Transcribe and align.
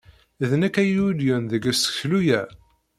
D 0.49 0.51
nekk 0.61 0.75
ay 0.81 0.89
yulyen 0.93 1.43
deg 1.51 1.63
useklu-a. 1.71 2.41